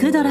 [0.00, 0.30] くドラ」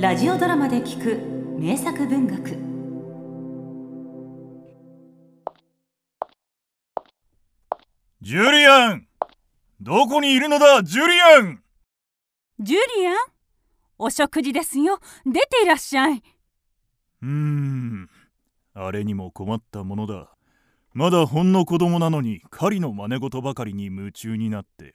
[0.00, 1.18] ラジオドラマで聞く
[1.60, 2.56] 名作文学。
[8.22, 9.06] ジュリアン。
[9.82, 11.62] どこにいるのだジュリアン。
[12.58, 13.16] ジュリアン？
[13.98, 14.98] お食事ですよ。
[15.26, 16.22] 出ていらっしゃい。
[17.22, 18.08] うーん。
[18.72, 20.30] あれにも困ったものだ。
[20.94, 24.94] まだほんの子供なのに狩りの真似事ばかりに夢中になって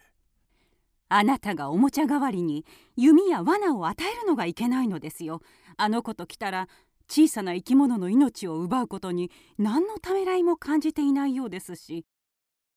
[1.09, 5.41] あなたがおもちゃ代わりに弓や罠を与えるのがいけないのですよ。
[5.75, 6.67] あの子と来たら
[7.09, 12.05] 小さな生き物の命を奪うことに何のためらいも感じていないようですし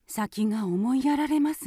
[0.06, 1.66] 先が思いやられます。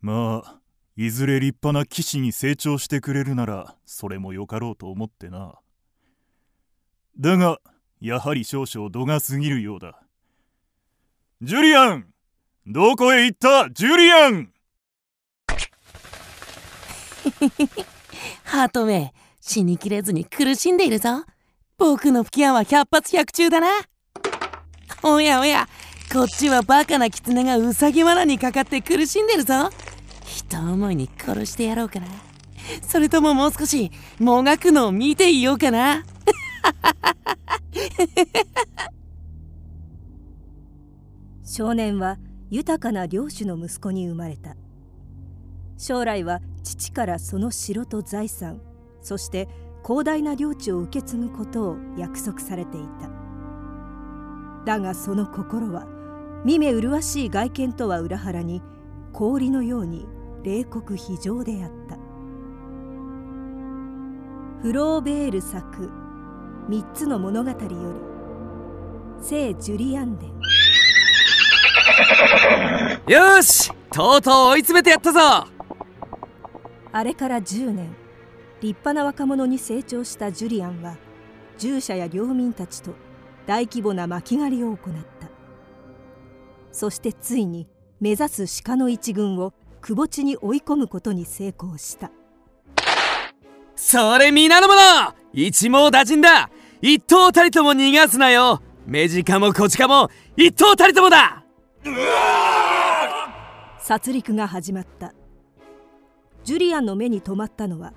[0.00, 0.60] まあ
[0.96, 5.54] いずれ立派な騎士に成長してくれるならそれもよかろうと思ってな。
[7.18, 7.58] だが
[8.00, 10.02] やはり少々度が過ぎるようだ。
[11.40, 12.12] ジュリアン！
[12.66, 14.52] どこへ行ったジュリアン！
[18.44, 21.24] ハートめ死にきれずに苦しんでいるぞ。
[21.78, 23.68] 僕の吹き矢は百発百中だな。
[25.02, 25.66] おやおや
[26.12, 29.70] こっちはバカな狐がウサギ罠にかかって苦しんでるぞ。
[30.26, 32.06] 一思いに殺してやろうかな。
[32.86, 36.04] それとももう少しもがくのを見ていようかな。
[41.44, 42.18] 少年は
[42.50, 44.56] 豊かな領主の息子に生まれた。
[45.78, 48.60] 将来は父からその城と財産
[49.00, 49.48] そして
[49.82, 53.10] 広大な領地を受け継ぐことを約束されていた。
[54.66, 55.86] だがその心は
[56.44, 58.62] 見目麗しい外見とは裏腹に
[59.12, 60.06] 氷のように
[60.42, 61.96] 冷酷非常であった。
[64.62, 65.90] フローベール作
[66.68, 67.76] 「三つの物語」より
[69.22, 70.30] 聖ジュリアン伝。
[73.08, 75.59] よしとうとう追い詰めてやったぞ。
[76.92, 77.94] あれから10年。
[78.60, 80.96] 立派な若者に成長したジュリアンは
[81.56, 82.94] 従者や領民たちと
[83.46, 85.30] 大規模な巻狩りを行った。
[86.70, 87.66] そしてついに
[88.00, 92.10] 目指す鹿の一軍を窪地に追い込むことに成功した。
[93.74, 96.50] それ皆の者一網打尽だ。
[96.82, 98.60] 一頭たりとも逃がすなよ。
[98.86, 101.44] 目近も小近も一頭たりともだ。
[103.78, 105.14] 殺戮が始まった
[106.44, 107.92] ジュリアンの目に留まったのは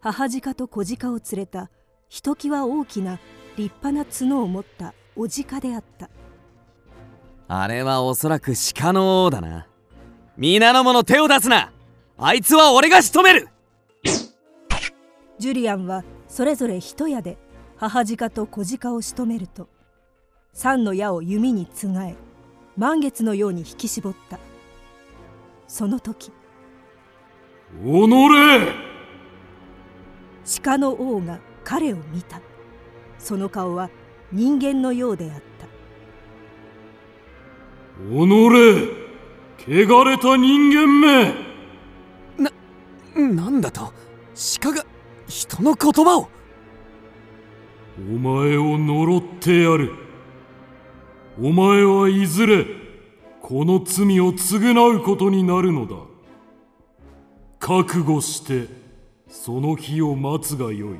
[0.00, 1.70] 母鹿と小鹿を連れた
[2.08, 3.18] ひときわ大きな
[3.56, 6.10] 立派な角を持ったお鹿であった。
[7.48, 9.66] あれはおそらく鹿の王だな。
[10.36, 11.72] 皆の者手を出すな。
[12.16, 13.48] あいつは俺が仕留める。
[15.38, 17.36] ジュリアンはそれぞれ一矢で
[17.76, 19.68] 母鹿と小鹿を仕留めると
[20.52, 22.16] 三の矢を弓につがえ
[22.76, 24.38] 満月のように引き絞った。
[25.66, 26.32] その時
[27.80, 28.74] おのれ
[30.64, 32.40] 鹿の王が彼を見た。
[33.18, 33.88] その顔は
[34.32, 35.66] 人間のようであった。
[38.14, 38.82] おのれ
[39.66, 41.34] 汚れた人間め。
[43.16, 43.92] なんだと？
[44.60, 44.84] 鹿が
[45.28, 46.28] 人の言葉を。
[47.98, 49.92] お前を呪ってやる。
[51.40, 52.66] お前はいずれ
[53.40, 55.96] この罪を償うことになるのだ
[57.64, 58.66] 覚悟して
[59.28, 60.98] その日を待つがよい。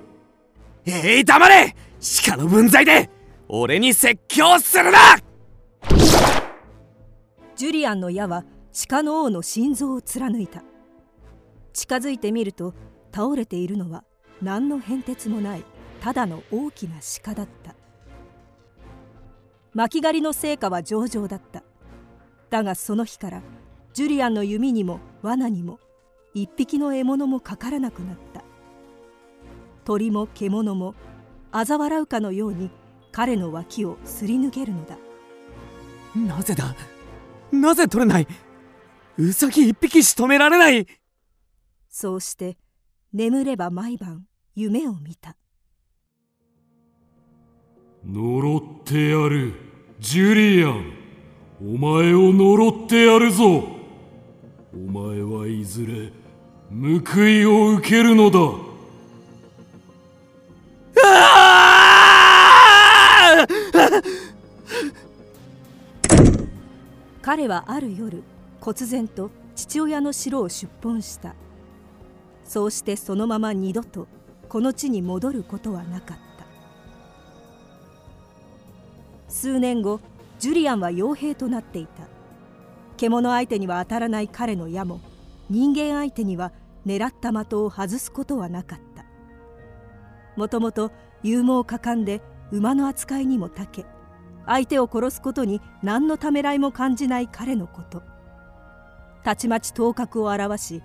[0.87, 1.75] えい黙れ
[2.25, 3.11] 鹿の分際で
[3.49, 4.99] 俺に説教するな！
[7.57, 8.45] ジュリアンの矢は
[8.89, 10.63] 鹿の王の心臓を貫いた。
[11.73, 12.75] 近づいてみると
[13.13, 14.05] 倒れているのは
[14.41, 15.65] 何の変哲もない
[16.01, 17.75] ただの大きな鹿だった。
[19.75, 21.65] 巻き狩りの成果は上々だった。
[22.51, 23.43] だがその日から
[23.95, 25.81] ジュリアンの弓にも罠にも
[26.35, 28.43] 一匹の獲物もかからなくなった。
[29.85, 30.95] 鳥も獣も
[31.51, 32.71] 嘲笑うかのように
[33.11, 34.97] 彼の脇をすり抜けるのだ。
[36.15, 36.75] なぜだ？
[37.51, 38.27] なぜ取れない？
[39.19, 40.87] ウサギ一匹仕留められない！
[41.89, 42.57] そうして
[43.13, 45.37] 眠れば毎晩夢を見た。
[48.07, 49.53] 呪ってやる
[50.01, 50.95] ジュリアン。
[51.61, 53.65] お前を呪ってやるぞ。
[54.75, 56.11] お前はいずれ
[56.75, 58.39] 報いを受けるのだ。
[67.21, 68.23] 彼はある夜
[68.61, 71.35] 忽然と父親の城を出奔した。
[72.45, 74.09] そうしてそのまま二度と
[74.49, 76.47] この地に戻ることはなかった。
[79.29, 80.01] 数年後
[80.39, 82.05] ジュリアンは傭兵となっていた。
[82.97, 85.03] 獣相手には当たらない彼の矢も
[85.51, 86.51] 人間相手には
[86.87, 89.05] 狙った的を外すことはなかった。
[90.37, 90.91] もともと
[91.23, 93.87] 勇猛果敢で馬の扱いにも長け
[94.47, 98.03] 相手を殺すことに何のためらいも感じない彼のこと。
[99.25, 100.83] たちまち頭角を現し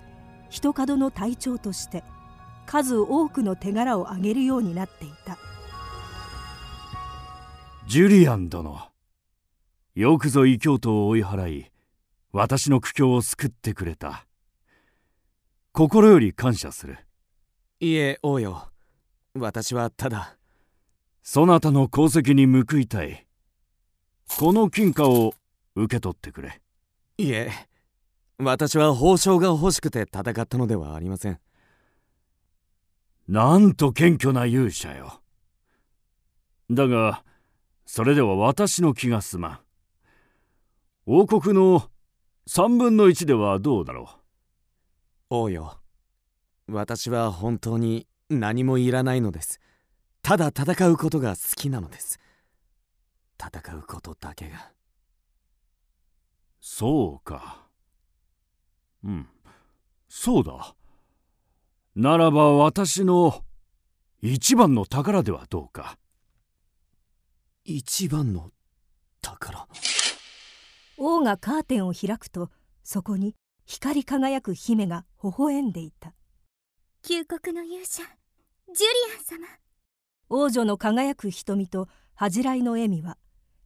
[0.48, 2.04] 人角の隊長として
[2.66, 5.38] 数多くの手柄を挙げるようになっていた。
[7.88, 8.78] ジュリアン殿
[9.94, 11.66] よくぞ異教徒を追い払い
[12.32, 14.27] 私の苦境を救ってくれた。
[15.78, 16.98] 心より感謝する。
[17.78, 18.68] いえ王よ。
[19.34, 20.36] 私はただ。
[21.22, 23.28] そなたの功績に報いたい。
[24.26, 25.34] この金貨を
[25.76, 26.60] 受け取ってくれ。
[27.18, 27.52] いえ。
[28.38, 31.38] 私は報奨が欲しくて戦ったのではありません。
[33.28, 35.22] なんと謙虚な勇者よ。
[36.72, 37.22] だが
[37.86, 39.60] それでは私の気が済まん。
[41.06, 41.88] 王国の
[42.48, 44.17] 3分の1ではどうだろう
[45.30, 45.78] 王よ。
[46.68, 49.60] 私は本当に何もいらないのです。
[50.22, 52.18] ただ戦うことが好きなのです。
[53.38, 54.72] 戦うことだけが。
[56.60, 57.66] そうか。
[59.04, 59.28] うん。
[60.08, 60.74] そうだ。
[61.94, 63.44] ならば私の
[64.22, 65.98] 一番の宝ではどうか。
[67.64, 68.50] 一番の
[69.20, 69.68] 宝。
[70.96, 72.50] 王がカーテンを開くと
[72.82, 73.34] そこに
[73.70, 76.14] 光り輝く姫が微笑んでいた。
[77.02, 79.46] 旧国の勇者ジュリアン様。
[80.30, 83.18] 王女の輝く瞳と恥じらいの笑みは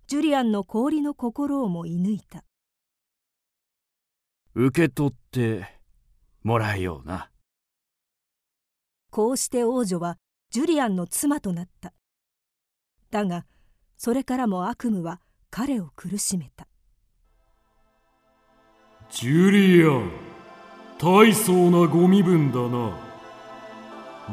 [0.08, 2.42] ジュリアンの氷の心をも射抜いた。
[4.54, 5.68] 受け取って
[6.42, 7.30] もらえような。
[9.12, 10.18] こうして王女は
[10.50, 11.94] ジュリアンの妻となった。
[13.12, 13.46] だが
[13.96, 16.66] それからも悪夢は彼を苦しめた
[19.14, 20.10] ジュリアン
[20.98, 22.96] 大層なご身分だな。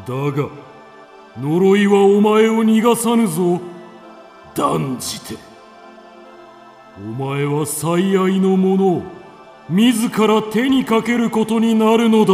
[0.07, 0.49] だが
[1.37, 3.59] 呪いはお前を逃がさぬぞ。
[4.55, 5.35] 断じて。
[6.97, 9.01] お前は最愛のものを
[9.69, 12.33] 自ら手にかけることになるのだ。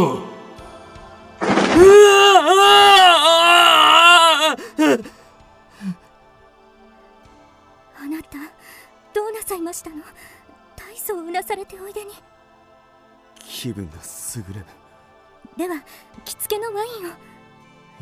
[7.98, 8.38] あなた
[9.12, 9.96] どうなさいましたの？
[10.76, 12.12] 大層うなされておいでに。
[13.48, 13.94] 気分が
[14.36, 14.66] 優れぬ
[15.56, 15.82] では
[16.24, 16.88] 着付けのワイ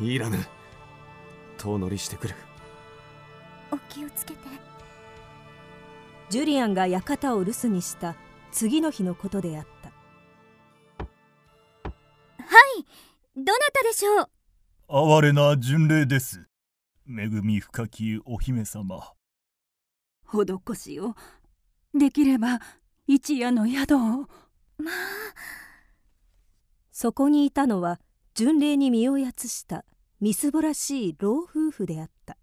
[0.03, 0.11] ンを。
[0.11, 0.37] いらぬ。
[1.57, 2.35] 遠乗りしてくる。
[3.71, 4.39] お気をつけて。
[6.29, 8.15] ジュリアンが館を留守にした
[8.51, 9.89] 次の日のことであった。
[10.99, 11.05] は
[12.79, 12.85] い
[13.37, 14.29] どなたでしょう？
[15.17, 16.47] 哀れな巡礼です。
[17.07, 19.13] 恵み深きお姫様。
[20.25, 21.15] 施しを。
[21.93, 22.59] できれば
[23.07, 24.27] 一夜の宿を
[24.77, 24.93] まあ。
[26.91, 27.99] そこにいたのは
[28.33, 29.85] 巡礼に身をやつした
[30.21, 32.37] みすぼらしい老夫婦であった。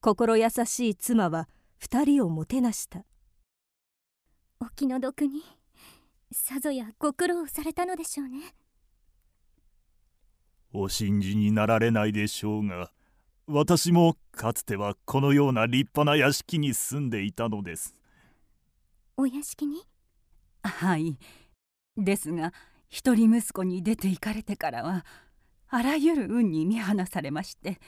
[0.00, 3.04] 心優しい妻は二人をもてなした。
[4.60, 5.42] お気の毒に
[6.32, 8.54] さぞやご苦労されたのでしょうね。
[10.72, 12.90] お信じになられないでしょうが
[13.46, 17.94] 私もかつてはこのような立派な屋敷に住んでいたのです。
[19.16, 19.82] お屋敷に？
[20.66, 21.18] はい。
[21.96, 22.52] ですが
[22.88, 25.04] 一人息子に出て行かれてからは
[25.68, 27.78] あらゆる運に見放されまして。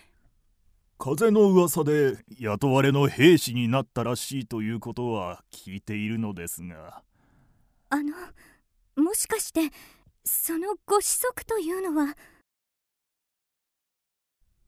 [0.99, 7.03] 風の噂で雇われの兵士になったらしいということは聞いているのですが。
[7.91, 8.13] あの
[8.97, 9.71] もしかして
[10.25, 12.17] そのご子息というのは？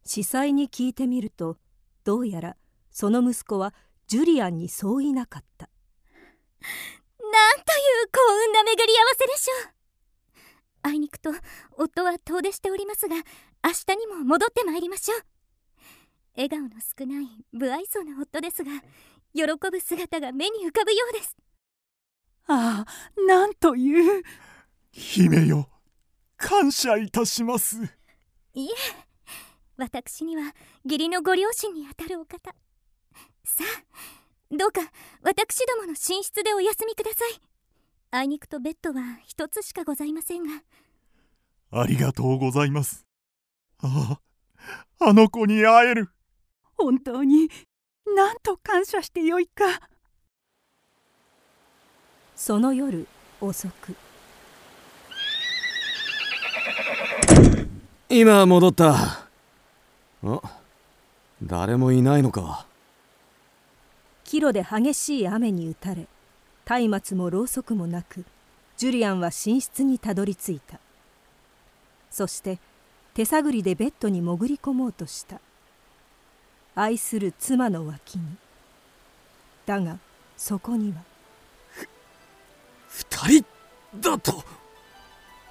[0.05, 1.57] 司祭に聞いてみると
[2.05, 2.57] どうやら
[2.91, 3.75] その息子は
[4.07, 5.69] ジュリアンにそういなかった
[7.31, 9.73] なんという幸運な巡り合わせでしょう。
[10.83, 11.31] あいにくと
[11.77, 13.23] 夫は遠出しておりますが明
[13.87, 15.21] 日にも戻ってまいりましょう。
[16.37, 18.71] 笑顔の少ない不愛想な夫ですが
[19.35, 21.37] 喜ぶ姿が目に浮かぶようです。
[22.47, 24.23] ああなんという
[24.91, 25.69] 姫よ
[26.37, 27.77] 感謝いたします。
[28.55, 28.69] いえ
[29.77, 32.55] 私には義理のご両親にあたるお方。
[33.45, 34.20] さあ
[34.53, 34.81] どうか
[35.23, 37.41] 私どもの寝室でお休みください。
[38.11, 40.63] あいにくとベッドは一つしかございませんが。
[41.71, 43.07] ありがとうございます。
[43.81, 44.19] あ
[44.99, 46.09] ああの子に会える。
[46.77, 47.49] 本当に
[48.17, 49.65] なんと感謝してよいか。
[52.35, 53.07] その夜
[53.41, 53.95] 遅く。
[58.09, 59.29] 今戻った。
[60.25, 60.41] あ
[61.41, 62.67] 誰もいないのか
[64.31, 66.07] 帰路で激しい雨に打たれ
[66.87, 68.25] 松明もろうそくもなく
[68.77, 70.79] ジュリアンは寝室にたどり着いた。
[72.13, 72.61] そして
[73.13, 75.41] 手探りでベッドに潜り込もうとした。
[76.77, 78.37] 愛する妻の脇に。
[79.67, 79.99] だが
[80.37, 81.03] そこには
[82.87, 83.45] 二人
[84.01, 84.45] だと。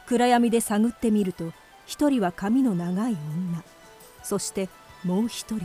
[0.08, 1.52] 暗闇で探ってみると
[1.86, 3.62] 一人は髪の長い女。
[4.24, 4.70] そして
[5.04, 5.62] もう一人は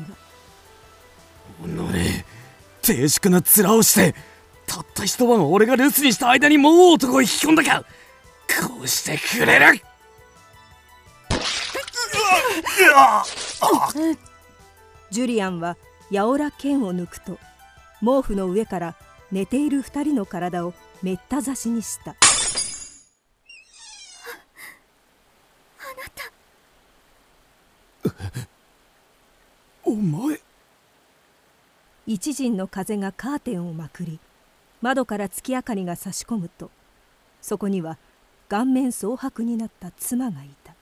[1.64, 2.43] 己
[2.85, 4.14] 静粛な面をして
[4.67, 7.83] たった一晩俺が留守にした間にもう男を引き込んだか。
[7.83, 7.87] こ
[8.83, 9.81] うしてくれる。
[15.11, 15.79] ジュリアンは
[16.11, 17.38] やおら剣を抜くと
[18.00, 18.97] 毛布の上から
[19.33, 22.11] 寝ている二人の体をめった刺しにした。
[22.11, 22.14] あ
[28.05, 28.14] なた。
[29.85, 30.38] お前
[32.06, 34.20] 一陣の風がカーテンをまくり
[34.82, 36.70] 窓から月明かりが差し込むと
[37.40, 37.96] そこには
[38.49, 40.75] 顔面蒼白になった妻がいた。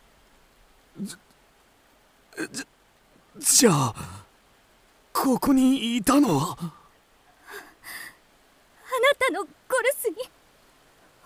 [3.38, 3.95] じゃあ
[5.12, 6.57] ここにいたのは？
[6.61, 6.73] あな
[9.19, 9.50] たのゴル
[9.97, 10.17] スに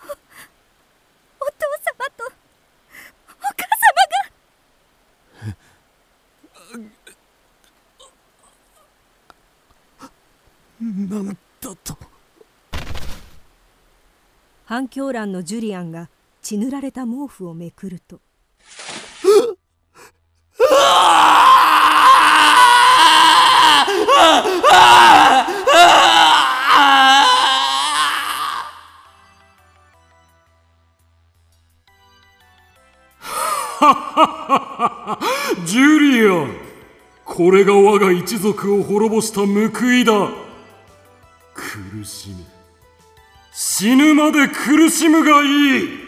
[0.03, 3.67] おお父様とお母
[10.79, 11.97] なんだと
[14.65, 16.09] 反響欄のジュリアンが
[16.41, 18.19] 血塗られた毛布をめくると
[35.65, 36.55] ジュリアン
[37.25, 40.46] これが我が一族を滅ぼした報いだ
[41.91, 42.35] 苦しめ
[43.51, 46.07] 死ぬまで苦しむがいい。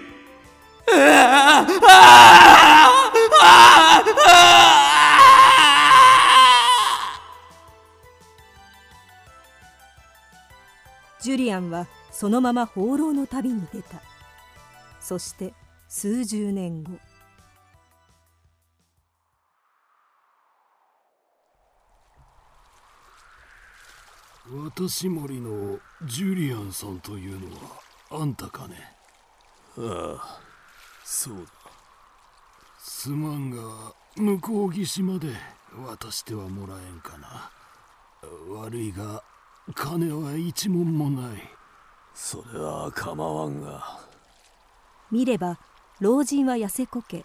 [11.22, 14.02] ジュリアンはそのまま放浪の旅に出た。
[15.00, 15.54] そして
[15.88, 16.92] 数十年後。
[24.52, 27.62] 私森のジュリアンさんというのは
[28.10, 28.78] あんたかね？
[29.78, 30.40] ああ
[31.04, 31.42] そうだ。
[32.80, 33.62] すまんが
[34.18, 35.28] 向こう岸まで
[35.86, 37.52] 渡してはもらえんかな。
[38.64, 39.24] 悪いが
[39.76, 41.42] 金は一文もない。
[42.16, 44.00] それは構わんが。
[45.12, 45.60] 見れば
[46.00, 47.24] 老人は痩せこけ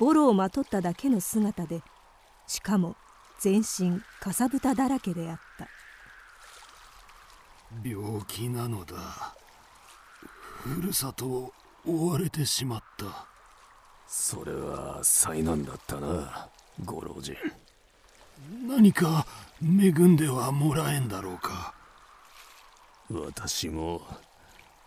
[0.00, 1.82] ボロをまとっただけの姿で
[2.48, 2.96] しかも
[3.38, 5.68] 全身かさぶただらけであった
[7.82, 9.34] 病気なのだ。
[10.62, 11.52] ふるさとを
[11.86, 13.26] 追われてしまった。
[14.06, 16.48] それは災難だったな
[16.84, 17.34] ご老人。
[18.66, 19.26] 何か
[19.62, 21.74] 恵んではもらえんだろうか。
[23.10, 24.02] 私も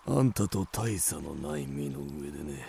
[0.08, 2.65] あんたと大差のない身の上でね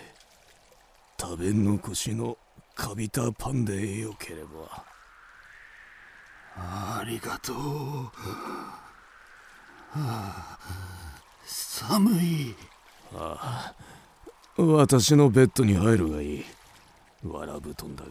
[1.19, 2.37] 食べ残しの
[2.75, 4.85] カビたパンでよければ。
[6.55, 7.55] ありがとう、
[9.99, 10.57] はあ、
[11.45, 12.55] 寒い。
[13.13, 13.73] あ
[14.57, 14.61] あ。
[14.61, 16.45] 私のベッドに入るがいい。
[17.23, 18.09] わら布団だが。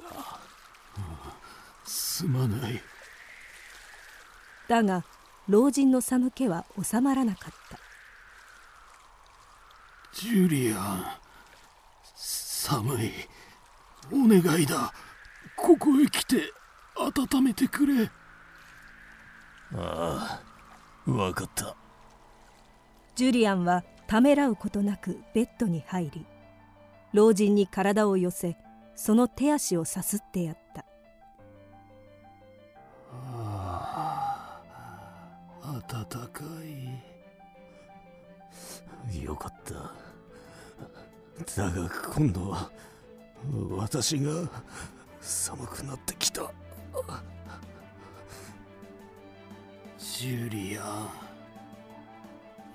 [1.85, 2.81] すまない。
[4.69, 5.05] だが
[5.49, 7.79] 老人の寒気は収まらなかった。
[10.13, 11.05] ジュリアン
[12.15, 13.13] 寒い。
[14.11, 14.93] お願いだ。
[15.57, 16.53] ここへ来て
[16.97, 18.11] 温めてくれ。
[19.75, 20.48] ああ
[21.09, 21.75] 分かった。
[23.15, 26.27] ジュリアンはためらうことなくベッドに入り
[27.13, 28.57] 老人に体を寄せ
[28.95, 30.85] その手足をさすってやった。
[33.11, 34.61] あ
[35.63, 36.45] あ暖か
[39.13, 39.23] い。
[39.23, 39.75] よかった。
[41.63, 42.71] だが今度は
[43.71, 44.31] 私が
[45.21, 46.53] 寒くなってきた
[50.17, 51.07] ジュリア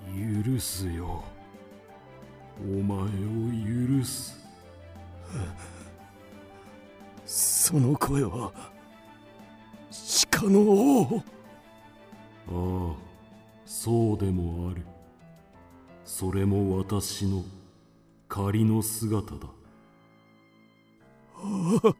[0.08, 0.44] ン。
[0.54, 1.24] 許すよ。
[2.62, 3.06] お前を
[4.00, 4.40] 許す。
[7.25, 8.54] その声は
[10.32, 11.24] 鹿の王。
[12.48, 12.96] ああ
[13.66, 14.86] そうでもある。
[16.06, 17.44] それも私の
[18.30, 19.50] 仮の姿だ。
[21.36, 21.94] ああ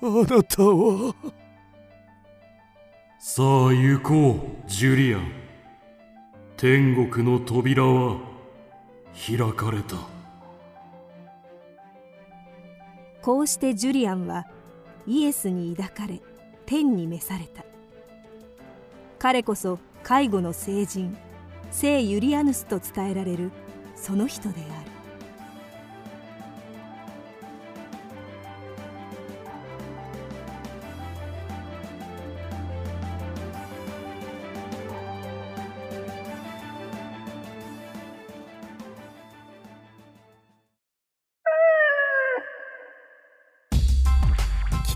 [0.00, 1.14] あなたは
[3.24, 4.32] さあ行こ
[4.66, 5.32] うジュリアン。
[6.56, 8.18] 天国の扉は
[9.14, 9.94] 開かれた。
[13.22, 14.48] こうしてジュリアンは
[15.06, 16.20] イエスに抱かれ
[16.66, 17.64] 天に召された。
[19.20, 21.16] 彼こそ介護の聖人
[21.70, 23.52] 聖ユリアヌスと伝えられる
[23.94, 24.81] その人である。